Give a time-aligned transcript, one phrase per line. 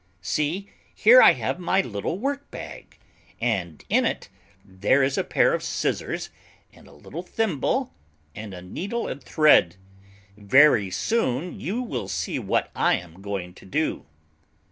[0.23, 2.97] See, here I have my little work bag,
[3.39, 4.29] and in it
[4.65, 6.31] there is a pair of scissors,
[6.73, 7.93] and a little thimble,
[8.33, 9.75] and a needle and thread.
[10.35, 14.07] Very soon you will see what I am going to do."